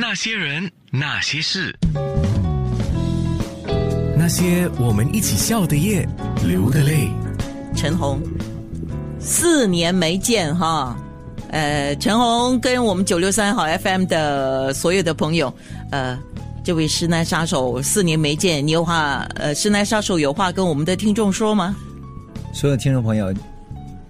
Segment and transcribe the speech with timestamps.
[0.00, 1.76] 那些人，那些事，
[4.16, 6.08] 那些我们一起笑的夜，
[6.42, 7.10] 流的泪。
[7.76, 8.18] 陈红，
[9.20, 10.96] 四年没见哈，
[11.50, 15.54] 呃，陈红跟我们九六三号 FM 的所有的朋友，
[15.90, 16.18] 呃，
[16.64, 21.76] 这位师奶杀手四年没见，你有话，呃，师奶杀手有话跟我们的听众说吗？
[22.54, 23.34] 所有听众朋友，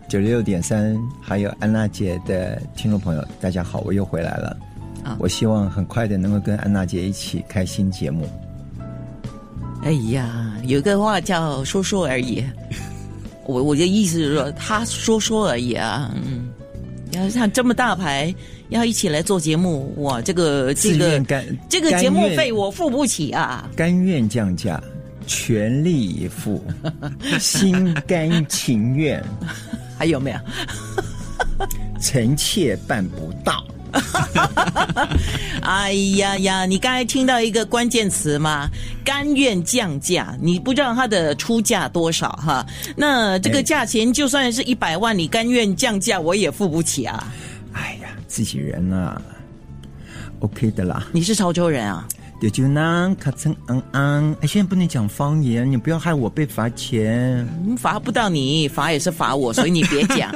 [0.09, 4.57] 九六点三，还有安娜姐的听众朋友，大家好，我又回来了。
[5.05, 8.29] 啊，我希望很快的能够跟安娜姐一起开新节目。
[9.83, 12.45] 哎呀，有个话叫说说而已。
[13.47, 16.15] 我我的意思是说，他说说而已啊。
[16.15, 16.51] 嗯，
[17.13, 18.33] 要像这么大牌，
[18.69, 21.25] 要一起来做节目，哇，这个这个
[21.69, 23.69] 这个节目费我付不起啊。
[23.75, 24.81] 甘愿降价，
[25.27, 26.63] 全力以赴，
[27.41, 29.21] 心甘情愿。
[29.99, 30.39] 还有没有？
[32.01, 33.65] 臣妾办不到。
[35.63, 36.65] 哎呀呀！
[36.67, 38.69] 你刚才听到一个关键词吗？
[39.05, 42.67] 甘愿降价，你不知道他的出价多少哈？
[42.97, 47.33] 那这个价钱就算是一百万，你甘愿降价，我也付不起啊！
[47.73, 49.21] 哎呀，自己人啊
[50.41, 51.07] ，OK 的啦。
[51.13, 52.07] 你是潮州人啊？
[52.41, 57.47] 就就那卡层昂昂，哎，现在不能讲方言，你不要害我被罚钱。
[57.79, 60.33] 罚不到你，罚也是罚我，所以你别讲。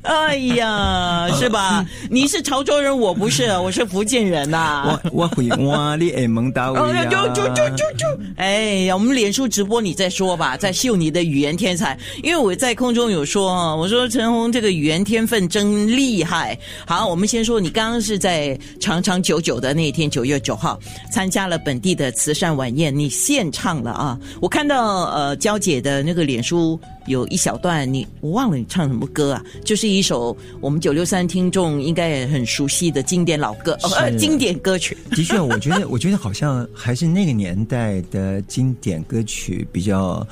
[0.00, 1.84] 哎呀，是吧？
[2.08, 4.98] 你是潮州人，我不是，我是福建人呐。
[5.02, 7.04] 我我会哇，你爱蒙大威呀！
[7.04, 8.06] 就就就就就，
[8.36, 11.98] 哎呀，我们脸书直播，你再说吧，在秀你的语言天才。
[12.22, 16.58] 因为我在空中有说，我说陈红这个语言天分真厉害。
[16.86, 19.17] 好，我们先说，你刚刚是在长长。
[19.22, 20.78] 九九的那一天，九月九号，
[21.10, 24.18] 参加了本地的慈善晚宴，你献唱了啊！
[24.40, 29.44] 我看到呃，娇姐的那个脸书有一小段，你我忘了你唱什么歌啊？
[29.64, 34.96] 就是一首我们九六三听众应该也很熟悉的经典老歌，呃，经典歌曲。
[35.10, 40.26] 的确，我觉得，我觉得好像还是那个年代的经典歌曲比较，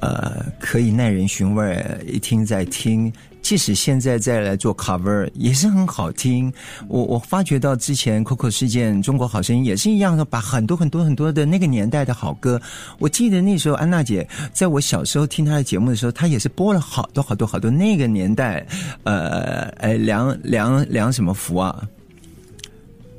[0.00, 3.12] 呃，可以耐人寻味，一听再听。
[3.42, 6.50] 即使现在再来做 cover 也是很好听。
[6.88, 12.60] 我我发觉到之前 Coco 事件、中国好声音也是一样的，把很多很多很多的那个年代的好歌。
[12.98, 18.64] 我记得那时候安娜姐在我小时候听她的节目的时候，她也是播了好多好多好多那个年代，
[19.02, 21.86] 呃，哎，梁梁梁什么福啊？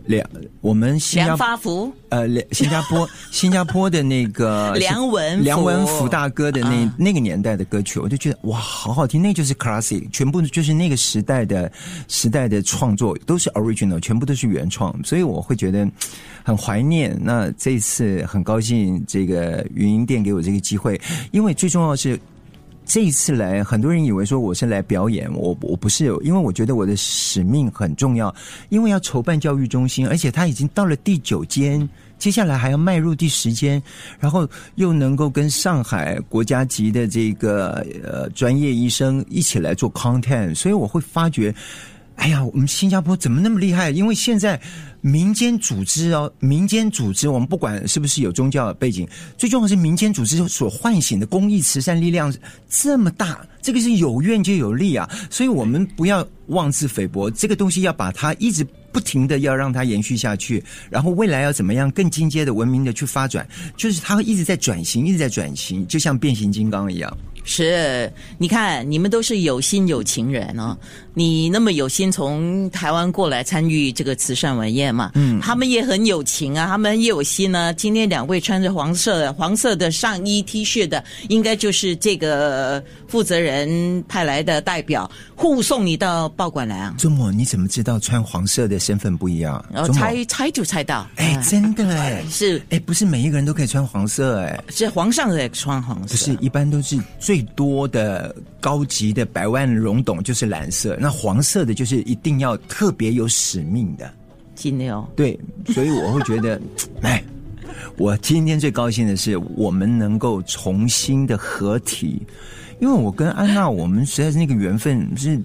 [0.05, 0.27] 梁，
[0.61, 11.71] 我们新加坡呃，新加坡 新加坡的那个 梁文梁文福大哥的那那个年代的歌曲，我就觉得哇，好好听，那就是 classic，全部就是那个时代的
[12.07, 15.87] 时代的创作，都是 original，全部都是原创，所以我会觉得
[16.43, 17.17] 很怀念。
[17.21, 20.99] 那这一次很高兴，这个云音店给我这个机会，
[21.31, 22.19] 因为最重要是。
[22.85, 28.33] 这一次来，很多人以为说我是来表演，我我不是，因为我觉得我的使命很重要，
[28.69, 33.81] 因为要筹办教育中心，而且他已经到了第九间，接下来还要迈入第十间，
[34.19, 41.53] 然后又能够跟上海国家级的这个呃专业医生一起来做 content，所以我会发觉。
[42.15, 43.89] 哎呀，我们新加坡怎么那么厉害？
[43.89, 44.59] 因为现在
[45.01, 49.07] 民间组织哦，民间组织，我们不管是不是有宗教背景，
[49.37, 52.33] 最重要是民间组织所唤醒的公益慈善力量
[52.69, 55.09] 这么大，这个是有愿就有利啊！
[55.29, 63.45] 所以我们不要妄自菲薄，这个东西要把它一直不停的要让它延续下去，然后未来要怎么样更进阶的文明的去发展，
[63.75, 67.17] 就是它会一直在转型，一直在转型，就像变形金刚一样。
[67.45, 70.77] 是，你看，你们都是有心有情人哦。
[71.13, 75.11] 你那么有心从台湾过来参与这个慈善晚宴嘛？
[75.13, 77.73] 嗯，他们也很有情啊，他们也有心呢。
[77.75, 86.95] 今天两位穿着黄色黄色的上衣 T 恤的，应该就是这个负责人派来的代表护送你到报馆来啊。
[86.97, 89.63] 周末你怎么知道穿黄色的身份不一样？
[89.71, 100.97] 然后猜猜就猜到，哎，真的哎，是哎，不是每一个人都可以穿黄色哎，是皇上也穿黄色，不是一般都是最多的高级的百万荣董就是蓝色。
[101.03, 104.09] 那黄色的，就是一定要特别有使命的，
[104.55, 105.05] 金牛。
[105.17, 105.37] 对，
[105.67, 106.59] 所以我会觉得，
[107.03, 107.21] 哎，
[107.97, 112.21] 我今天最高兴的是，我们能够重新的合体，
[112.79, 115.37] 因为我跟安娜，我们实在是那个缘分是，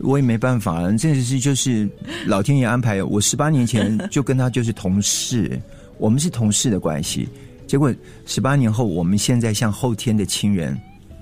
[0.00, 1.88] 我也没办法，这是就是
[2.26, 3.02] 老天爷安排。
[3.02, 5.58] 我十八年前就跟他就是同事，
[5.96, 7.26] 我们是同事的关系，
[7.66, 7.90] 结果
[8.26, 10.78] 十八年后，我们现在像后天的亲人。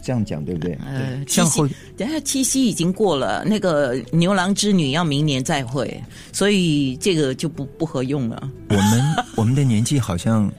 [0.09, 0.73] 这样讲对不对？
[0.87, 1.63] 呃，七夕，
[1.95, 6.03] 等下七夕已经过了，那个牛郎织女要明年再会，
[6.33, 8.51] 所以这个就不不合用了。
[8.71, 9.03] 我们
[9.37, 10.51] 我们的年纪好像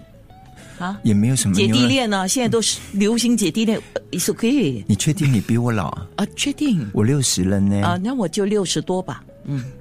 [0.77, 2.27] 啊，也没有什么姐弟恋呢。
[2.27, 3.81] 现在都是流行姐弟恋
[4.11, 4.83] ，It's okay。
[4.85, 6.07] 你确定你比我老啊？
[6.17, 7.81] 啊确定，我六十了呢。
[7.83, 9.23] 啊，那我就六十多吧。
[9.45, 9.78] 嗯，这个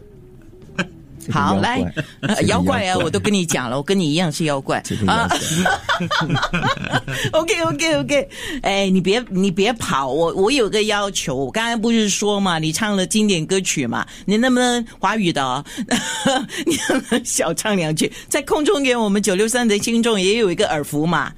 [1.31, 1.81] 好，来
[2.47, 5.29] 妖怪啊，我都跟你讲了，我跟你一样是妖怪这个妖啊。
[7.33, 8.29] OK OK OK，
[8.63, 15.65] 哎，你别你别跑，我我有个要求，我刚才不是说嘛，你唱了经典歌曲嘛，你能不能华语的、哦？
[16.67, 21.33] 你能不能小唱两句，在空中给我们九六三的听众也有一个耳福嘛。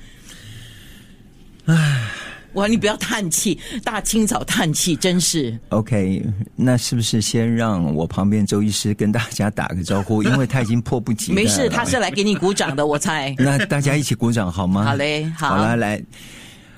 [1.66, 2.10] 唉，
[2.54, 5.56] 哇，你不要叹气，大清早叹气，真是。
[5.68, 6.24] OK，
[6.56, 10.22] 那是不是先让我旁边周医师跟大家打个招呼？
[10.22, 11.42] 因为他已经迫不及待了。
[11.42, 13.34] 没事，他是来给你鼓掌的，我猜。
[13.38, 14.84] 那大家一起鼓掌好吗？
[14.84, 16.02] 好嘞好好来来。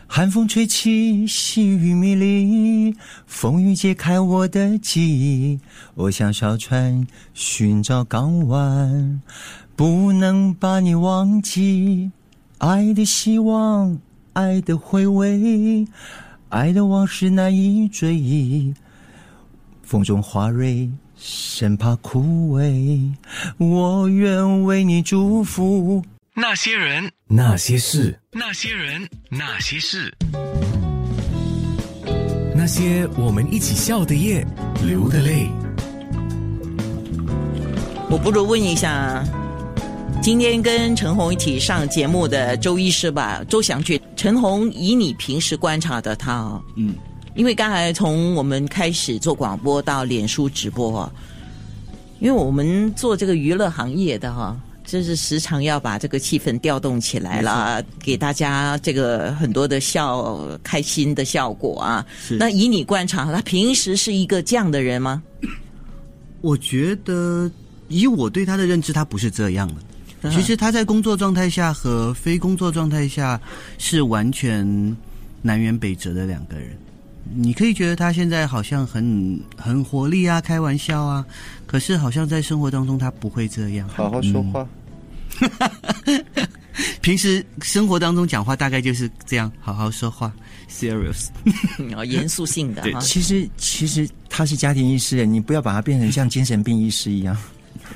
[0.06, 2.94] 寒风吹起，细雨迷离，
[3.26, 5.58] 风雨揭开我的记忆。
[5.94, 9.22] 我像小船寻找港湾，
[9.74, 12.10] 不能把你忘记。
[12.58, 13.98] 爱的希望，
[14.34, 15.86] 爱的回味，
[16.48, 18.72] 爱的往事难以追忆。
[19.82, 23.12] 风中花蕊，生怕枯萎。
[23.58, 26.02] 我愿为你祝福。
[26.34, 30.14] 那些人，那些事，那些人，那些事，
[32.56, 34.46] 那些我们一起笑的夜，
[34.82, 35.50] 流的泪。
[38.08, 39.22] 我不如问一下，
[40.22, 44.00] 今天跟陈红一起上节目的周医师吧，周祥俊。
[44.14, 46.94] 陈红，以你平时观察的他啊，嗯，
[47.34, 51.12] 因为刚才从我们开始做广播到脸书直播啊，
[52.20, 62.06] 因为我们做这个娱乐行业的哈、就是时常要把这个气氛调动起来了，给大家这个很多的笑开心的效果啊。
[62.16, 65.20] 是那以你观察，他平时是一个这样的人吗？
[66.40, 67.50] 我觉得
[67.88, 69.74] 以我对他的认知，他不是这样的。
[70.30, 73.40] 其实他在工作状态下和非工作状态下
[73.78, 74.64] 是完全
[75.40, 76.76] 南辕北辙的两个人。
[77.34, 81.24] 你可以觉得他现在好像很很活力啊，开玩笑啊，
[81.66, 83.88] 可是好像在生活当中他不会这样。
[83.88, 84.66] 好好说话。
[87.00, 90.32] 平时生活当中讲话大概就是这样，好好说话
[90.70, 91.28] ，serious。
[91.96, 93.00] 哦，严肃性的对哈。
[93.00, 97.36] 其实其实他是家庭医师，你不要把他变成像精神病医师一样。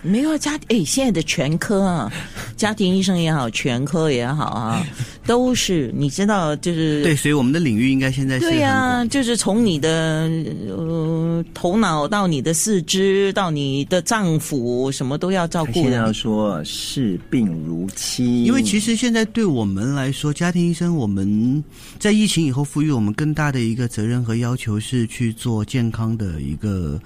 [0.02, 2.12] 没有家哎，现在的全科啊，
[2.56, 4.84] 家庭医生也好，全科也好啊，
[5.26, 10.28] 都是你知道，就是对，所以我们的领域应该现在是对呀、就是从你的
[10.69, 16.12] 呃头脑到你的四肢到你的脏腑，什么都要照顾现在要。
[16.17, 21.62] 说视病如期，因为其实现在对我们来说，家庭医生我们
[21.99, 26.99] 在疫情以后赋予我们更大的一个责任和要求是去做健康的一个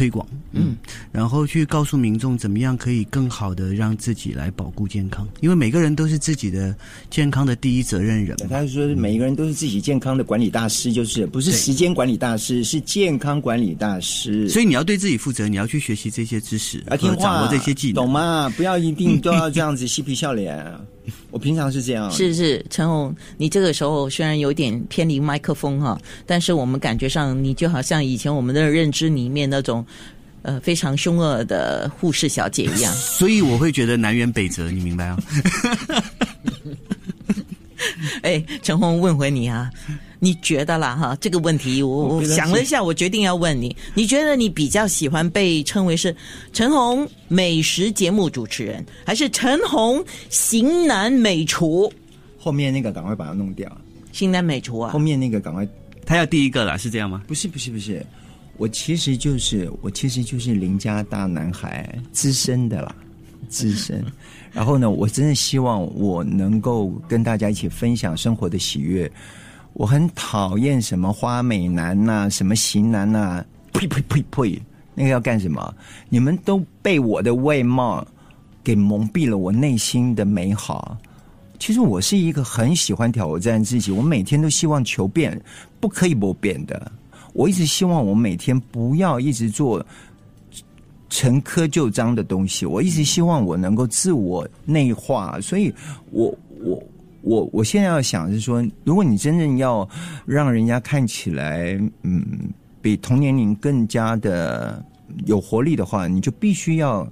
[0.00, 0.74] 推广，嗯，
[1.12, 6.74] 然后去告诉民众怎么样可以更好的让自己来保护健康，因为每个人都是自己的
[7.10, 8.34] 健康的第一责任人。
[8.48, 14.48] 他是说每一个人都是自己健康的管理大师，就是不是时间管理大师，是健康管理大师。
[14.48, 18.10] 所以你要对自己负责，你要去学习这些知识，要听话，掌握这些技能，懂？
[18.10, 18.50] 吗？
[18.56, 20.64] 不要一定都要这样子嬉皮笑脸。
[21.30, 29.84] 我平常是这样，是是，陈红，你这个时候虽然有点偏离麦克风哈，但是我们感觉上你就好像以前我们的认知里面那种，
[30.42, 32.92] 呃，非常凶恶的护士小姐一样。
[32.96, 35.18] 所以我会觉得南辕北辙，你明白啊？
[38.22, 39.70] 哎，陈红问回你啊，
[40.18, 41.16] 你觉得啦哈？
[41.18, 46.14] 这个问题我想了一下，我决定要问你，你觉得你比较喜欢被称为是
[46.52, 51.90] 陈红美食节目主持人，还是陈红型男美厨？
[52.38, 53.70] 后面那个赶快把它弄掉，
[54.12, 55.66] 型男美厨啊后，面那个赶快
[56.04, 57.22] 他要第一个啦，是这样吗？
[57.26, 58.04] 不是不是不是，
[58.60, 62.94] 我其实就是我其实就是邻家大男孩，资深的啦，
[63.48, 64.04] 资深。
[64.52, 69.10] 然后呢，我真的希望我能够跟大家一起分享生活的喜悦。
[69.72, 74.60] 我很讨厌什么花美男呐、什么型男呐、呸呸呸呸，
[74.94, 75.74] 那个要干什么？
[76.10, 78.06] 你们都被我的外貌
[78.62, 80.98] 给蒙蔽了我内心的美好。
[81.58, 85.40] 其实我是一个很喜欢挑战自己，我每天都希望求变，
[85.80, 86.92] 不可以不变的。
[87.32, 89.84] 我一直希望我每天不要一直做
[91.08, 95.72] 陈科旧章的东西，我一直希望我能够自我内化，所以
[96.10, 96.82] 我我
[97.22, 99.88] 我我现在要想是说，如果你真正要
[100.24, 102.24] 让人家看起来，嗯，
[102.80, 104.84] 比同年龄更加的
[105.26, 107.06] 有活力的话，你就必须要。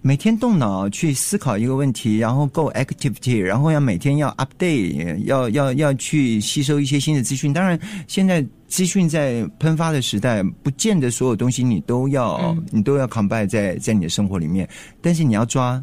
[0.00, 7.52] 每天动脑去思考一个问题，然后够 activity，然后要每天要 update，要要要去吸收一些新的资讯。
[7.52, 14.68] 当然，现在资讯在喷发的时代，不见得所有东西你都要、你都要 combine 在在你的生活里面。
[15.00, 15.82] 但是你要抓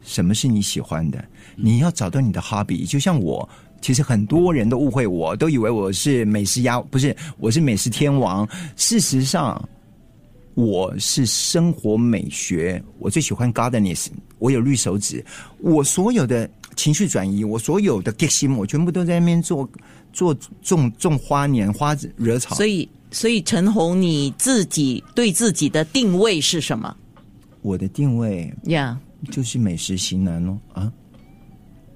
[0.00, 1.22] 什么是你喜欢的，
[1.54, 2.88] 你要找到你的 hobby。
[2.88, 3.46] 就像我，
[3.82, 8.48] 其实很多人都误会我，都以为我是美食鸭，不是，我是美食天王。
[8.76, 9.62] 事实上，
[10.54, 14.06] 我是生活美学，我最喜欢 gardening，
[14.38, 15.22] 我有绿手指，
[15.58, 19.68] 我所有的情绪转移，我所有的 get 心，我全部都在那边做
[20.12, 22.54] 做种种花年花惹草。
[22.54, 26.96] 所以，所以陈红，你自己对自己的定位是什么
[27.62, 30.92] 我的定位呀就是美食型男哦啊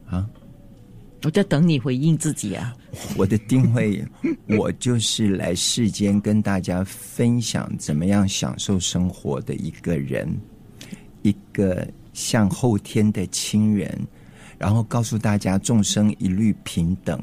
[0.09, 0.29] 啊！
[1.23, 2.75] 我在等你回应自己啊。
[3.17, 4.05] 我的定位，
[4.59, 10.29] 我就是来世间跟大家分享怎么样享受生活的一个人，
[11.23, 13.97] 一个像后天的亲人，
[14.61, 17.21] 然后告诉大家众生一律平等，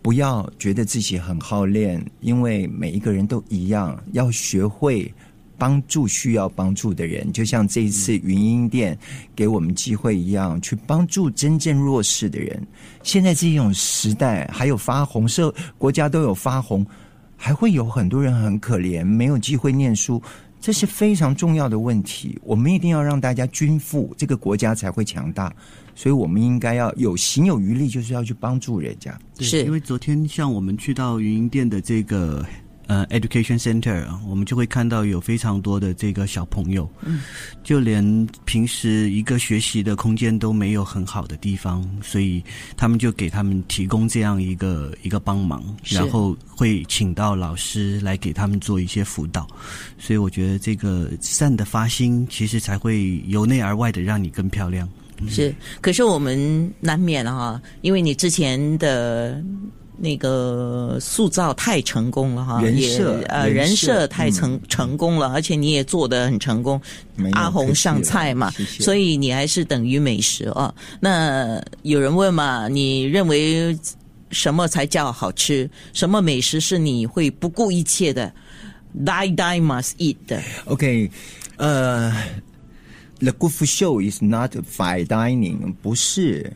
[0.00, 5.12] 不要觉得自己很好练，因为每一个人都一样，要学会。
[5.58, 8.94] 帮助需要帮助的人，就像这一次云音店
[9.34, 12.62] 给我们机会一样，去帮助真正弱势的人。
[13.02, 16.86] 现在这种时代，还有发红色国家都有发红，
[17.38, 20.22] 还会有很多人很可怜，没有机会念书，
[20.60, 22.38] 这是非常重要的问题。
[22.42, 25.50] 我们一定要让大家均富，这个国家才会强大。
[25.96, 29.18] 所以我们应该要有行有余力，就是要去帮助人家。
[29.34, 32.44] 对是因为昨天像我们去到云云店的这个
[32.86, 37.22] 呃 education center，啊我们就会看到有非常多的这个小朋友，嗯，
[37.64, 42.44] 就连平时一个学习的空间都没有很好的地方，所以
[42.76, 49.48] 他们就给他们提供这样一个一个帮忙，然后会请到老师来给他们做一些辅导，
[49.98, 54.86] 所以我觉得这个善的发心，其实才会由内而外的让你更漂亮。
[55.28, 59.42] 是，可是我们难免哈，因为你之前的
[59.98, 66.78] 那个塑造太成功了哈，人也设呃人人设设太成、成功了，而且你也做的很成功
[67.32, 70.74] 阿红上菜嘛所以你还是等于美食啊。
[71.00, 73.74] 那有人问嘛，你认为
[74.30, 75.68] 什么才叫好吃？
[75.94, 78.30] 什么美食是你会不顾一切的
[79.04, 80.42] ？Die die must eat 的。
[80.66, 81.10] OK，
[81.56, 82.12] 呃。
[83.18, 86.52] The good food show is not fine dining，不是，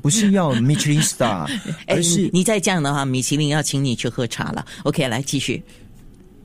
[0.00, 1.50] 不是要 Michelin star，
[1.86, 4.64] 哎，而是你你再这样的话，米其林要请你去喝茶了。
[4.84, 5.62] OK，来继续。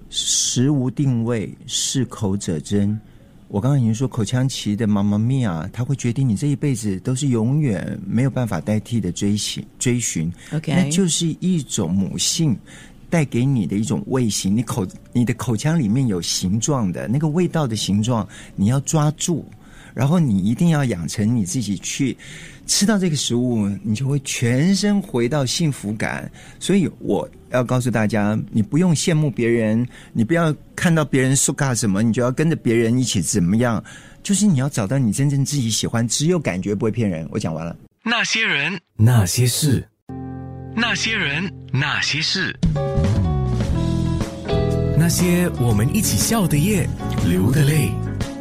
[0.10, 3.00] 食无定位，适口者珍。
[3.48, 10.32] 我刚刚已经说，口腔期的妈妈咪啊，它会决定你这一辈子都是永远没有办法代替的追寻追寻。
[10.52, 12.58] OK 那就是一种母性
[13.10, 14.56] 带给你的一种味型。
[14.56, 19.44] 你口你的口腔里面有形状的那个味道的形状，你要抓住，
[20.00, 22.16] 然后你一定要养成你自己去
[22.66, 26.32] 吃到这个食物，你就会全身回到幸福感。
[26.58, 33.84] 所以我要告诉大家，你不用羡慕别人，你不要看到别人说干什么，你就要跟着别人一起怎么样。
[34.24, 37.28] 就是你要找到你真正自己喜欢，只有感觉不会骗人。
[37.30, 37.76] 我讲完了。
[38.02, 39.86] 那些人，那些事，
[40.74, 42.58] 那些人，那些事，
[44.98, 46.88] 那些我们一起笑的夜，
[47.28, 47.92] 流的泪。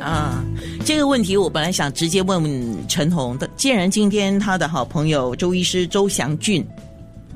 [0.01, 0.45] 啊，
[0.85, 6.67] 这个问题我本来想直接问问陈红的，既然今天他的好朋友周医师周祥俊，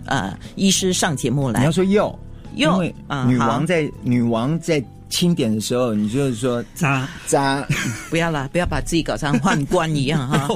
[0.07, 2.19] 啊，医师上节目来你要，说又，
[2.55, 7.67] 又因为啊女王在、女王在清点的时候，你就是说渣渣，
[8.09, 10.49] 不要啦，不要把自己搞成宦官一样哈。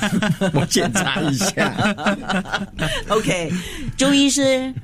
[0.52, 1.72] 我检查一下。
[3.08, 3.50] OK，
[3.96, 4.74] 周医师，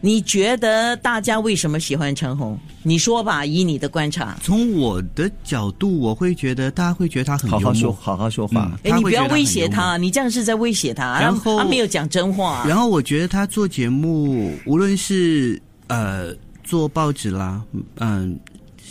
[0.00, 2.58] 你觉得大家为什么喜欢陈红？
[2.82, 4.36] 你说吧，以你的观察。
[4.42, 8.78] 从我的角度，我会觉得大家会觉得他很幽默好好说，好好说话。
[8.84, 11.20] 哎，你不要威胁他，你这样是在威胁他。
[11.20, 12.64] 然后他没有讲真话。
[12.66, 17.60] 然后我觉得他做节目，无论是呃做报纸啦，
[17.96, 18.38] 嗯、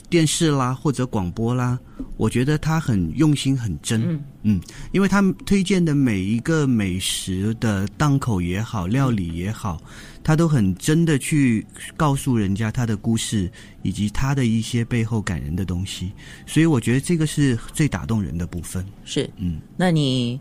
[0.09, 1.77] 电视啦或者广播啦，
[2.15, 4.21] 我觉得他很用心、很真。
[4.43, 4.61] 嗯
[4.91, 9.81] 因为他们推荐的每一个美食的档口也好，料理也好，
[10.23, 11.65] 他都很真的去
[11.97, 16.13] 告诉人家他的故事，以及他的一些背后感人的东西。
[16.45, 18.85] 所以我觉得这个是最打动人的部分。
[19.03, 20.39] 是，嗯，那你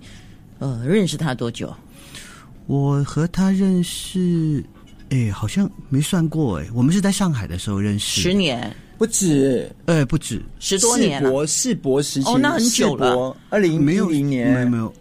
[0.60, 1.74] 呃认识他多久？
[2.66, 4.64] 我和他认识，
[5.10, 6.66] 哎，好像没算过哎。
[6.72, 9.70] 我们是在上海的时候认识，十，年、不止。
[9.86, 11.28] 呃，不止，十多年了。
[11.28, 13.36] 世博世博时期，哦那很久了。
[13.50, 14.92] 二零没有零年没有没有，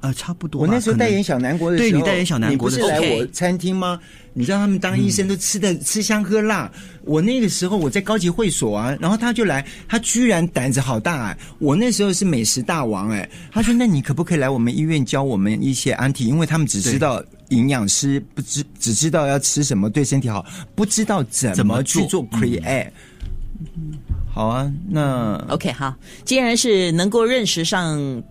[0.00, 0.62] 呃，差不多。
[0.62, 3.98] 我那时候代言小南国的时候，对你代言小南国的你不是来我餐厅吗？
[4.34, 6.70] 你知道他们当医生都吃的、吃香喝辣。
[7.04, 16.26] 我那个时候我在高级会所啊，然后他就来，他居然胆子好大哎、我那时候是美食大王哎、他说那你可不可以来我们医院教我们一些安体？
[16.26, 22.88] 因为他们只知道营养师不知只知道要吃什么对身体好，不知道怎怎么去做 create。
[24.30, 25.94] 好啊，那 OK，好，
[26.26, 28.22] 既然是能够认识上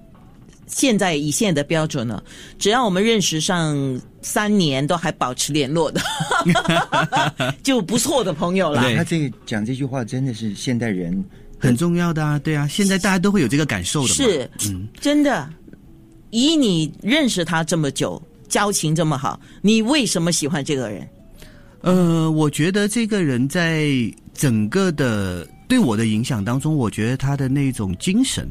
[0.67, 2.22] 现在以现在的标准呢，
[2.57, 6.01] 只要我们认识上三年都还保持联络的，
[7.63, 8.81] 就不错的朋友了。
[8.81, 11.24] 对他这个讲这句话真的是现代人
[11.60, 14.15] 很重要的啊，对啊，现在大家都会有这个感受的嘛。
[14.15, 15.50] 是，嗯，真的。
[16.31, 21.07] 以你认识他这么久，交情这么好，你为什么喜欢这个人？
[21.81, 23.88] 呃，我觉得这个人在
[24.34, 28.45] 整个的对我的影响当中，我觉得他的那种精神，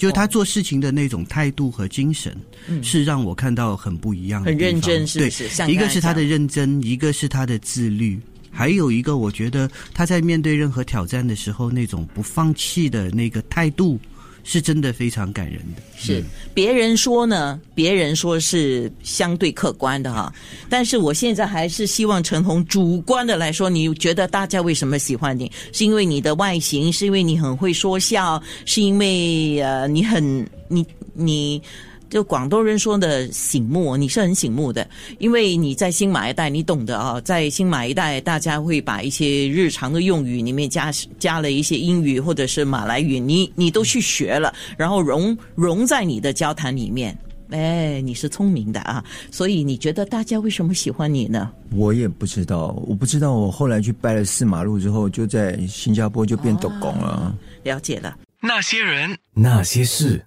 [0.00, 2.34] 就是他做事情的那种态度和精神，
[2.82, 4.56] 是让我看到很不一样的很。
[4.56, 8.18] 认真是不对是一个是他的认真，一个是他的自律。
[8.50, 14.00] 还有一个，我觉得他在面对任何挑战的时候，那种不放弃的那个态度，
[14.44, 15.82] 是真的非常感人的。
[15.96, 16.22] 是
[16.54, 20.32] 别人说呢，别人说是相对客观的哈，
[20.68, 25.50] 但是我现在还是希望陈红主观的来说，你觉得大家为什么喜欢你？
[25.72, 31.62] 是因为你的外形，是因为你很会说笑，是因为呃你很你你。
[32.10, 34.86] 就广东人说的醒目，你是很醒目的，
[35.18, 47.16] 因为你在新马一带，你懂得啊，在新马一带，大家会把一些日常的用语里面加加了一些英语或者是马来语，你你都去学了，然后融融在你的交谈里面。
[47.50, 51.50] 哎，你是聪明的啊，所以你觉得大家为什么喜欢你呢？
[51.72, 57.36] 我也不知道，我不知道，我后来去拜了四马路之后，就在新加坡就变抖工了。
[57.62, 58.16] 了解了。
[58.40, 60.24] 那些人，那些事。